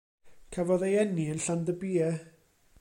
Cafodd 0.55 0.85
ei 0.87 0.97
eni 1.01 1.27
yn 1.33 1.43
Llandybie. 1.45 2.11